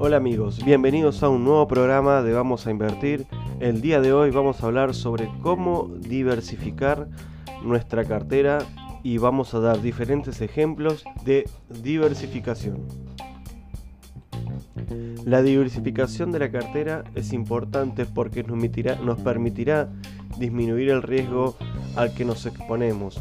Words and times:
Hola 0.00 0.16
amigos, 0.16 0.64
bienvenidos 0.64 1.22
a 1.22 1.28
un 1.28 1.44
nuevo 1.44 1.68
programa 1.68 2.22
de 2.22 2.32
Vamos 2.32 2.66
a 2.66 2.70
Invertir. 2.70 3.26
El 3.60 3.82
día 3.82 4.00
de 4.00 4.14
hoy 4.14 4.30
vamos 4.30 4.62
a 4.62 4.66
hablar 4.66 4.94
sobre 4.94 5.28
cómo 5.42 5.90
diversificar 5.98 7.08
nuestra 7.62 8.04
cartera 8.04 8.60
y 9.02 9.18
vamos 9.18 9.52
a 9.52 9.60
dar 9.60 9.82
diferentes 9.82 10.40
ejemplos 10.40 11.04
de 11.24 11.46
diversificación. 11.82 12.86
La 15.26 15.42
diversificación 15.42 16.32
de 16.32 16.38
la 16.38 16.50
cartera 16.50 17.04
es 17.14 17.34
importante 17.34 18.06
porque 18.06 18.44
nos 18.44 19.20
permitirá, 19.20 19.90
disminuir 20.38 20.88
el 20.88 21.02
riesgo 21.02 21.56
al 21.96 22.14
que 22.14 22.24
nos 22.24 22.46
exponemos. 22.46 23.20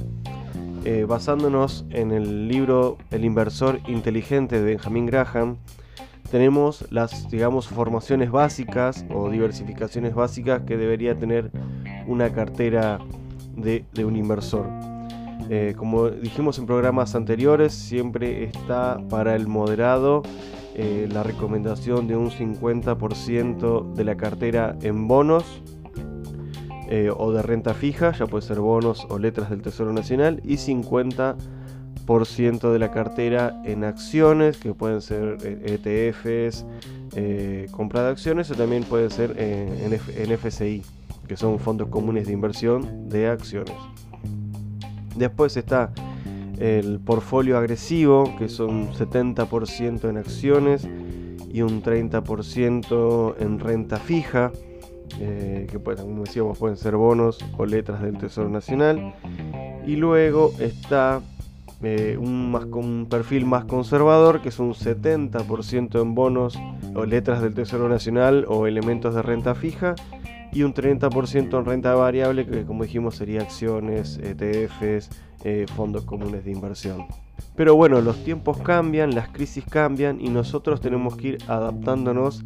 Eh, 0.89 1.03
basándonos 1.03 1.83
en 1.89 2.13
el 2.13 2.47
libro 2.47 2.97
El 3.11 3.25
inversor 3.25 3.81
inteligente 3.89 4.61
de 4.61 4.63
Benjamin 4.63 5.05
Graham, 5.05 5.57
tenemos 6.31 6.89
las, 6.93 7.29
digamos, 7.29 7.67
formaciones 7.67 8.31
básicas 8.31 9.05
o 9.13 9.29
diversificaciones 9.29 10.15
básicas 10.15 10.61
que 10.61 10.77
debería 10.77 11.13
tener 11.19 11.51
una 12.07 12.31
cartera 12.31 12.99
de, 13.57 13.83
un 14.05 14.15
inversor. 14.15 14.65
Eh, 15.49 15.73
como 15.75 16.09
dijimos 16.09 16.57
en 16.57 16.65
programas 16.65 17.15
anteriores, 17.15 17.73
siempre 17.73 18.45
está 18.45 18.97
para 19.09 19.35
el 19.35 19.45
moderado 19.45 20.23
eh, 20.73 21.09
la 21.11 21.21
recomendación 21.21 22.07
de 22.07 22.15
un 22.15 22.31
50% 22.31 23.93
de 23.93 24.03
la 24.05 24.15
cartera 24.15 24.77
en 24.81 25.09
bonos 25.09 25.43
eh, 26.89 27.09
o 27.15 27.31
de 27.31 27.41
renta 27.41 27.73
fija, 27.73 28.11
ya 28.11 28.27
puede 28.27 28.45
ser 28.45 28.59
bonos 28.59 29.07
o 29.09 29.19
letras 29.19 29.49
del 29.49 29.61
Tesoro 29.61 29.93
Nacional, 29.93 30.41
y 30.43 30.55
50% 30.55 32.71
de 32.71 32.79
la 32.79 32.91
cartera 32.91 33.61
en 33.65 33.83
acciones, 33.83 34.57
que 34.57 34.73
pueden 34.73 35.01
ser 35.01 35.37
ETFs, 35.43 36.65
compra 37.71 38.03
de 38.03 38.09
acciones, 38.09 38.49
o 38.51 38.55
también 38.55 38.83
puede 38.83 39.09
ser 39.09 39.39
en, 39.39 39.93
en 39.93 40.31
FCI, 40.31 40.83
que 41.27 41.35
son 41.35 41.59
fondos 41.59 41.89
comunes 41.89 42.27
de 42.27 42.33
inversión 42.33 43.09
de 43.09 43.27
acciones. 43.27 43.75
Después 45.15 45.57
está 45.57 45.91
el 46.59 46.99
portfolio 46.99 47.57
agresivo, 47.57 48.35
que 48.37 48.49
son 48.49 48.91
70% 48.93 50.09
en 50.09 50.17
acciones 50.17 50.87
y 51.51 51.61
un 51.61 51.81
30% 51.81 53.35
en 53.39 53.59
renta 53.59 53.97
fija, 53.97 54.51
eh, 55.19 55.67
que 55.69 55.79
como 55.79 56.23
decíamos 56.23 56.57
pueden 56.57 56.77
ser 56.77 56.95
bonos 56.95 57.39
o 57.57 57.65
letras 57.65 58.01
del 58.01 58.17
Tesoro 58.17 58.49
Nacional. 58.49 59.13
Y 59.85 59.95
luego 59.95 60.53
está 60.59 61.21
eh, 61.83 62.17
un, 62.19 62.51
más, 62.51 62.65
un 62.65 63.07
perfil 63.09 63.45
más 63.45 63.65
conservador, 63.65 64.41
que 64.41 64.49
es 64.49 64.59
un 64.59 64.73
70% 64.73 66.01
en 66.01 66.15
bonos 66.15 66.59
o 66.95 67.05
letras 67.05 67.41
del 67.41 67.53
Tesoro 67.53 67.87
Nacional 67.87 68.45
o 68.47 68.67
elementos 68.67 69.13
de 69.13 69.21
renta 69.21 69.55
fija 69.55 69.95
y 70.51 70.63
un 70.63 70.73
30% 70.73 71.59
en 71.59 71.65
renta 71.65 71.93
variable, 71.93 72.45
que 72.45 72.63
como 72.63 72.83
dijimos 72.83 73.15
sería 73.15 73.41
acciones, 73.41 74.17
ETFs, 74.17 75.09
eh, 75.43 75.65
fondos 75.75 76.03
comunes 76.03 76.45
de 76.45 76.51
inversión. 76.51 77.05
Pero 77.55 77.75
bueno, 77.75 78.01
los 78.01 78.23
tiempos 78.23 78.57
cambian, 78.57 79.13
las 79.13 79.29
crisis 79.29 79.63
cambian 79.65 80.19
y 80.19 80.29
nosotros 80.29 80.81
tenemos 80.81 81.15
que 81.15 81.27
ir 81.27 81.37
adaptándonos 81.47 82.43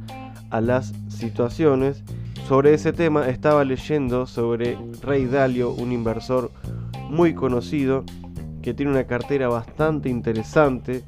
a 0.50 0.62
las 0.62 0.94
situaciones. 1.08 2.04
Sobre 2.52 2.74
ese 2.74 2.92
tema 2.92 3.30
estaba 3.30 3.64
leyendo 3.64 4.26
sobre 4.26 4.78
Ray 5.02 5.24
Dalio, 5.24 5.72
un 5.72 5.94
inversor 5.94 6.52
muy 7.10 7.34
conocido 7.34 8.04
que 8.62 8.74
tiene 8.74 8.92
una 8.92 9.06
cartera 9.06 9.48
bastante 9.48 10.10
interesante, 10.10 11.02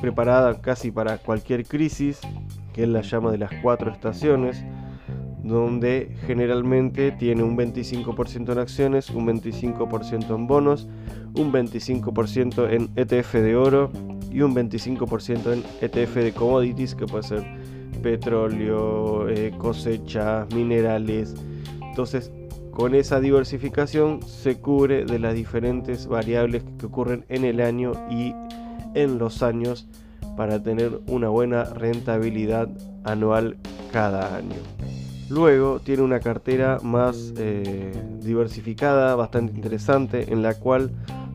preparada 0.00 0.60
casi 0.60 0.92
para 0.92 1.18
cualquier 1.18 1.66
crisis, 1.66 2.20
que 2.72 2.84
él 2.84 2.92
la 2.92 3.00
llama 3.00 3.32
de 3.32 3.38
las 3.38 3.50
cuatro 3.60 3.90
estaciones 3.90 4.64
donde 5.42 6.14
generalmente 6.28 7.10
tiene 7.10 7.42
un 7.42 7.58
25% 7.58 8.52
en 8.52 8.58
acciones, 8.60 9.10
un 9.10 9.26
25% 9.26 10.32
en 10.32 10.46
bonos, 10.46 10.86
un 11.34 11.52
25% 11.52 12.70
en 12.70 12.90
ETF 12.94 13.34
de 13.34 13.56
oro 13.56 13.90
y 14.30 14.42
un 14.42 14.54
25% 14.54 15.54
en 15.54 15.64
ETF 15.80 16.14
de 16.14 16.32
commodities, 16.32 16.94
que 16.94 17.06
puede 17.06 17.24
ser 17.24 17.73
petróleo, 18.04 19.30
eh, 19.30 19.54
cosechas, 19.56 20.46
minerales. 20.54 21.34
Entonces, 21.80 22.30
con 22.70 22.94
esa 22.94 23.18
diversificación 23.18 24.20
se 24.22 24.60
cubre 24.60 25.06
de 25.06 25.18
las 25.18 25.34
diferentes 25.34 26.06
variables 26.06 26.64
que 26.78 26.86
ocurren 26.86 27.24
en 27.30 27.44
el 27.44 27.62
año 27.62 27.92
y 28.10 28.34
en 28.94 29.18
los 29.18 29.42
años 29.42 29.88
para 30.36 30.62
tener 30.62 31.00
una 31.06 31.30
buena 31.30 31.64
rentabilidad 31.64 32.68
anual 33.04 33.56
cada 33.90 34.36
año. 34.36 34.56
Luego 35.30 35.80
tiene 35.80 36.02
una 36.02 36.20
cartera 36.20 36.80
más 36.82 37.32
eh, 37.38 37.90
diversificada, 38.20 39.14
bastante 39.14 39.54
interesante, 39.54 40.30
en 40.30 40.42
la 40.42 40.54
cual 40.54 40.90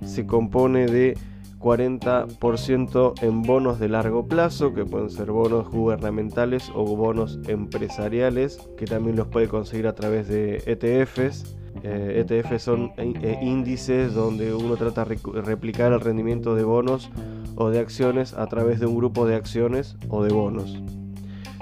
se 0.06 0.28
compone 0.28 0.86
de 0.86 1.18
40% 1.59 3.22
en 3.22 3.42
bonos 3.42 3.80
de 3.80 3.90
largo 3.90 4.28
plazo, 4.28 4.74
que 4.74 4.86
pueden 4.86 5.09
ser 5.09 5.31
bonos 5.31 5.70
gubernamentales 5.70 6.72
o 6.74 6.84
bonos 6.96 7.40
empresariales, 7.47 8.58
que 8.78 8.86
también 8.86 9.18
los 9.18 9.28
puede 9.28 9.47
conseguir 9.47 9.88
a 9.88 9.96
través 9.96 10.28
de 10.28 10.64
ETFs. 10.66 11.56
ETFs 11.84 12.52
e 12.52 12.59
son 12.59 12.92
eh, 12.98 13.40
índices 13.42 14.14
donde 14.14 14.53
uno 14.53 14.75
trata 14.75 15.06
de 15.06 15.18
replicar 15.42 15.94
el 15.94 16.02
rendimiento 16.02 16.56
de 16.56 16.64
bonos 16.64 17.09
o 17.56 17.69
de 17.69 17.80
acciones 17.80 18.34
a 18.34 18.48
través 18.48 18.80
de 18.80 18.86
un 18.86 18.96
grupo 18.98 19.25
de 19.28 19.36
acciones 19.36 19.96
o 20.09 20.24
de 20.24 20.34
bonos. 20.34 20.81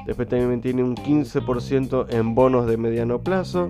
Después 0.06 0.30
también 0.30 0.62
tiene 0.62 0.84
un 0.84 0.96
15% 0.96 2.08
en 2.14 2.34
bonos 2.34 2.66
de 2.66 2.78
mediano 2.78 3.22
plazo. 3.22 3.70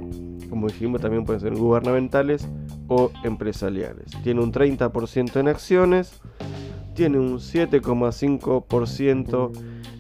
Como 0.50 0.68
dijimos, 0.68 1.02
también 1.02 1.26
pueden 1.26 1.42
ser 1.42 1.56
gubernamentales 1.56 2.48
o 2.88 3.12
empresariales. 3.24 4.06
Tiene 4.24 4.42
un 4.42 4.52
30% 4.52 5.40
en 5.40 5.48
acciones. 5.48 6.20
Tiene 6.94 7.18
un 7.20 7.40
7,5% 7.40 9.52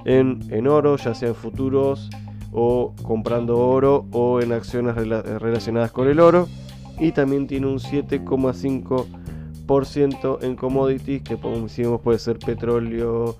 en, 0.05 0.39
en 0.49 0.67
oro, 0.67 0.97
ya 0.97 1.13
sea 1.13 1.29
en 1.29 1.35
futuros 1.35 2.09
o 2.51 2.95
comprando 3.03 3.57
oro 3.57 4.07
o 4.11 4.41
en 4.41 4.51
acciones 4.51 4.95
relacionadas 4.95 5.91
con 5.91 6.07
el 6.07 6.19
oro. 6.19 6.47
Y 6.99 7.11
también 7.11 7.45
tiene 7.45 7.67
un 7.67 7.77
7,5% 7.77 10.43
en 10.43 10.55
commodities, 10.55 11.21
que 11.21 11.37
como 11.37 11.59
decimos 11.59 12.01
puede 12.01 12.17
ser 12.17 12.39
petróleo, 12.39 13.37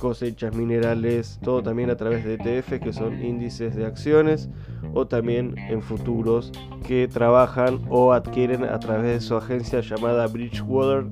cosechas 0.00 0.56
minerales, 0.56 1.38
todo 1.44 1.62
también 1.62 1.90
a 1.90 1.96
través 1.96 2.24
de 2.24 2.34
ETF, 2.34 2.80
que 2.82 2.92
son 2.92 3.22
índices 3.24 3.76
de 3.76 3.86
acciones, 3.86 4.48
o 4.94 5.06
también 5.06 5.54
en 5.56 5.82
futuros 5.82 6.50
que 6.84 7.06
trabajan 7.06 7.80
o 7.88 8.12
adquieren 8.12 8.64
a 8.64 8.80
través 8.80 9.12
de 9.12 9.20
su 9.20 9.36
agencia 9.36 9.80
llamada 9.80 10.26
Bridgewater, 10.26 11.06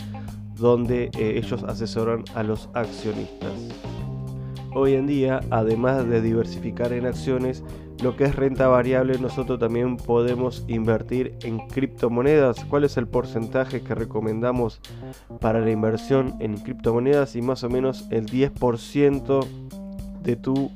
donde 0.56 1.10
eh, 1.16 1.34
ellos 1.37 1.62
asesoran 1.62 2.25
a 2.34 2.43
los 2.43 2.69
accionistas. 2.75 3.53
Hoy 4.75 4.94
en 4.94 5.06
día, 5.06 5.41
además 5.50 6.09
de 6.09 6.20
diversificar 6.20 6.93
en 6.93 7.06
acciones, 7.06 7.62
lo 8.03 8.16
que 8.16 8.25
es 8.25 8.36
renta 8.36 8.69
variable, 8.69 9.19
nosotros 9.19 9.59
también 9.59 9.97
podemos 9.97 10.64
invertir 10.69 11.34
en 11.42 11.59
criptomonedas. 11.69 12.64
¿Cuál 12.64 12.84
es 12.84 12.97
el 12.97 13.09
porcentaje 13.09 13.82
que 13.82 13.94
recomendamos 13.94 14.81
para 15.41 15.60
la 15.60 15.70
inversión 15.70 16.37
en 16.41 16.58
criptomonedas? 16.58 17.34
Y 17.34 17.42
más 17.42 17.64
o 17.64 17.70
menos 17.70 18.06
el 18.10 18.26
10% 18.26 19.47
de 20.22 20.37
tu 20.37 20.70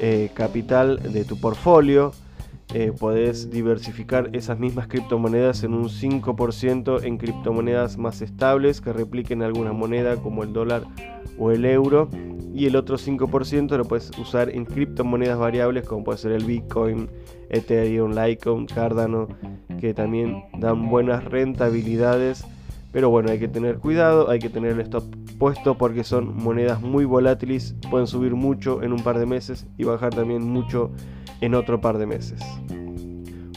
eh, 0.00 0.30
capital, 0.34 1.00
de 1.12 1.24
tu 1.24 1.40
portfolio. 1.40 2.12
Eh, 2.74 2.92
podés 2.92 3.50
diversificar 3.50 4.28
esas 4.34 4.58
mismas 4.58 4.88
criptomonedas 4.88 5.64
en 5.64 5.72
un 5.72 5.88
5% 5.88 7.02
en 7.02 7.16
criptomonedas 7.16 7.96
más 7.96 8.20
estables 8.20 8.82
que 8.82 8.92
repliquen 8.92 9.42
alguna 9.42 9.72
moneda 9.72 10.16
como 10.16 10.42
el 10.42 10.52
dólar 10.52 10.84
o 11.38 11.50
el 11.50 11.64
euro 11.64 12.10
y 12.58 12.66
el 12.66 12.74
otro 12.74 12.96
5% 12.96 13.76
lo 13.76 13.84
puedes 13.84 14.10
usar 14.18 14.50
en 14.50 14.64
criptomonedas 14.64 15.38
variables 15.38 15.86
como 15.86 16.02
puede 16.02 16.18
ser 16.18 16.32
el 16.32 16.44
Bitcoin, 16.44 17.08
Ethereum, 17.50 18.10
Litecoin, 18.10 18.66
Cardano, 18.66 19.28
que 19.80 19.94
también 19.94 20.42
dan 20.58 20.88
buenas 20.88 21.24
rentabilidades. 21.24 22.44
Pero 22.90 23.10
bueno, 23.10 23.30
hay 23.30 23.38
que 23.38 23.46
tener 23.46 23.78
cuidado, 23.78 24.28
hay 24.28 24.40
que 24.40 24.48
tener 24.48 24.72
el 24.72 24.80
stop 24.80 25.04
puesto 25.38 25.78
porque 25.78 26.02
son 26.02 26.36
monedas 26.36 26.80
muy 26.80 27.04
volátiles, 27.04 27.76
pueden 27.90 28.08
subir 28.08 28.34
mucho 28.34 28.82
en 28.82 28.92
un 28.92 29.04
par 29.04 29.20
de 29.20 29.26
meses 29.26 29.66
y 29.76 29.84
bajar 29.84 30.12
también 30.12 30.42
mucho 30.42 30.90
en 31.40 31.54
otro 31.54 31.80
par 31.80 31.98
de 31.98 32.06
meses. 32.06 32.40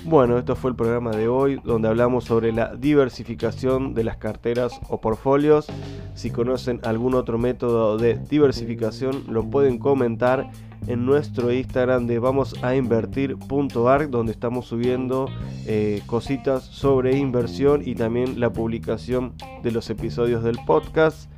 Bueno, 0.04 0.40
esto 0.40 0.56
fue 0.56 0.72
el 0.72 0.76
programa 0.76 1.12
de 1.12 1.28
hoy 1.28 1.62
donde 1.64 1.88
hablamos 1.88 2.24
sobre 2.24 2.52
la 2.52 2.76
diversificación 2.76 3.94
de 3.94 4.04
las 4.04 4.18
carteras 4.18 4.80
o 4.90 5.00
portfolios. 5.00 5.68
Si 6.16 6.32
conocen 6.32 6.80
algún 6.84 7.14
otro 7.14 7.38
método 7.38 7.98
de 7.98 8.16
diversificación 8.16 9.26
lo 9.30 9.44
pueden 9.44 9.78
comentar 9.78 10.50
en 10.88 11.06
nuestro 11.06 11.54
Instagram 11.54 12.08
de 12.08 12.18
vamos 12.18 12.56
a 12.64 12.76
invertir.arc 12.76 14.10
donde 14.10 14.32
estamos 14.32 14.66
subiendo 14.66 15.28
eh, 15.68 16.02
cositas 16.08 16.64
sobre 16.64 17.18
inversión 17.18 17.84
y 17.86 17.94
también 17.94 18.40
la 18.40 18.52
publicación 18.52 19.34
de 19.62 19.72
los 19.72 19.88
episodios 19.92 20.44
del 20.44 20.58
podcast. 20.66 21.30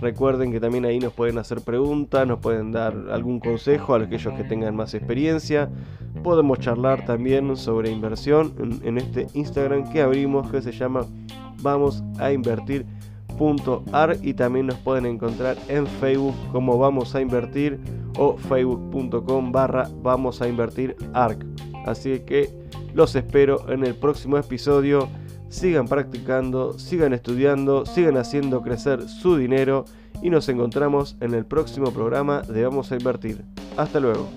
Recuerden 0.00 0.52
que 0.52 0.60
también 0.60 0.84
ahí 0.84 0.98
nos 0.98 1.12
pueden 1.12 1.38
hacer 1.38 1.60
preguntas, 1.60 2.26
nos 2.26 2.38
pueden 2.38 2.72
dar 2.72 2.94
algún 3.10 3.40
consejo 3.40 3.94
a 3.94 3.98
aquellos 3.98 4.34
que 4.34 4.44
tengan 4.44 4.76
más 4.76 4.94
experiencia. 4.94 5.68
Podemos 6.22 6.58
charlar 6.60 7.04
también 7.04 7.56
sobre 7.56 7.90
inversión 7.90 8.80
en, 8.82 8.98
este 8.98 9.26
Instagram 9.34 9.90
que 9.90 10.02
abrimos 10.02 10.50
que 10.50 10.62
se 10.62 10.72
llama 10.72 11.04
Vamos 11.62 12.02
a 12.18 12.32
Invertir 12.32 12.86
y 14.22 14.34
también 14.34 14.66
nos 14.66 14.78
pueden 14.78 15.06
encontrar 15.06 15.56
en 15.68 15.86
Facebook 15.86 16.34
como 16.50 16.76
Vamos 16.76 17.14
a 17.14 17.20
Invertir 17.20 17.78
o 18.18 18.36
facebook.com 18.36 19.52
barra 19.52 19.88
Vamos 20.02 20.42
a 20.42 20.48
Invertir 20.48 20.96
ARC. 21.12 21.44
Así 21.86 22.18
que 22.20 22.50
los 22.94 23.14
espero 23.14 23.70
en 23.70 23.84
el 23.84 23.94
próximo 23.94 24.38
episodio. 24.38 25.08
Sigan 25.48 25.86
practicando, 25.86 26.78
sigan 26.78 27.12
estudiando, 27.12 27.86
sigan 27.86 28.16
haciendo 28.16 28.62
crecer 28.62 29.08
su 29.08 29.36
dinero 29.36 29.84
y 30.22 30.30
nos 30.30 30.48
encontramos 30.48 31.16
en 31.20 31.34
el 31.34 31.44
próximo 31.46 31.92
programa 31.92 32.42
de 32.42 32.64
Vamos 32.64 32.92
a 32.92 32.96
Invertir. 32.96 33.44
Hasta 33.76 34.00
luego. 34.00 34.28